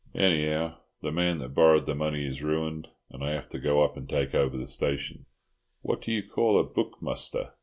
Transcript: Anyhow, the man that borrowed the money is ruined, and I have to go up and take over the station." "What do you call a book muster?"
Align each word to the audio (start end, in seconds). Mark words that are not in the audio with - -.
Anyhow, 0.15 0.77
the 1.03 1.11
man 1.11 1.37
that 1.37 1.53
borrowed 1.53 1.85
the 1.85 1.93
money 1.93 2.25
is 2.25 2.41
ruined, 2.41 2.87
and 3.11 3.23
I 3.23 3.33
have 3.33 3.49
to 3.49 3.59
go 3.59 3.83
up 3.83 3.95
and 3.95 4.09
take 4.09 4.33
over 4.33 4.57
the 4.57 4.65
station." 4.65 5.27
"What 5.83 6.01
do 6.01 6.11
you 6.11 6.27
call 6.27 6.59
a 6.59 6.63
book 6.63 6.97
muster?" 7.03 7.51